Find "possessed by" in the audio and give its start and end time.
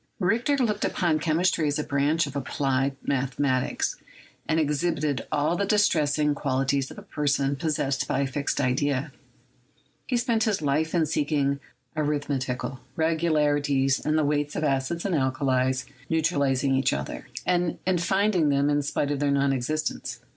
7.55-8.21